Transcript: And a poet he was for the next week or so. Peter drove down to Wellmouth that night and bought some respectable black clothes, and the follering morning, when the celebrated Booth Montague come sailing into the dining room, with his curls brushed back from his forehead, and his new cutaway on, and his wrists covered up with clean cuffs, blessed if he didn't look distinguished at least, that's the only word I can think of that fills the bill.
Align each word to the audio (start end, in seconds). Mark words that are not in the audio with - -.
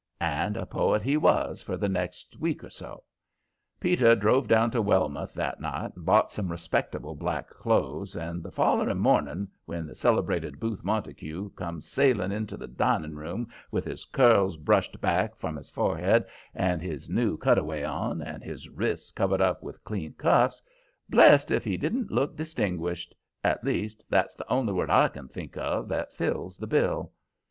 And 0.19 0.57
a 0.57 0.65
poet 0.65 1.03
he 1.03 1.15
was 1.15 1.61
for 1.61 1.77
the 1.77 1.87
next 1.87 2.39
week 2.39 2.63
or 2.63 2.71
so. 2.71 3.03
Peter 3.79 4.15
drove 4.15 4.47
down 4.47 4.71
to 4.71 4.81
Wellmouth 4.81 5.31
that 5.35 5.61
night 5.61 5.91
and 5.95 6.03
bought 6.03 6.31
some 6.31 6.49
respectable 6.51 7.13
black 7.13 7.51
clothes, 7.51 8.15
and 8.15 8.41
the 8.41 8.49
follering 8.49 8.97
morning, 8.97 9.47
when 9.65 9.85
the 9.85 9.93
celebrated 9.93 10.59
Booth 10.59 10.83
Montague 10.83 11.51
come 11.51 11.81
sailing 11.81 12.31
into 12.31 12.57
the 12.57 12.65
dining 12.65 13.13
room, 13.13 13.47
with 13.69 13.85
his 13.85 14.03
curls 14.05 14.57
brushed 14.57 14.99
back 15.01 15.35
from 15.35 15.55
his 15.55 15.69
forehead, 15.69 16.25
and 16.55 16.81
his 16.81 17.07
new 17.07 17.37
cutaway 17.37 17.83
on, 17.83 18.23
and 18.23 18.43
his 18.43 18.69
wrists 18.69 19.11
covered 19.11 19.39
up 19.39 19.61
with 19.61 19.83
clean 19.83 20.13
cuffs, 20.15 20.63
blessed 21.11 21.51
if 21.51 21.63
he 21.63 21.77
didn't 21.77 22.09
look 22.09 22.35
distinguished 22.35 23.13
at 23.43 23.63
least, 23.63 24.03
that's 24.09 24.33
the 24.33 24.49
only 24.51 24.73
word 24.73 24.89
I 24.89 25.09
can 25.09 25.27
think 25.27 25.55
of 25.57 25.87
that 25.89 26.11
fills 26.11 26.57
the 26.57 26.65
bill. 26.65 27.11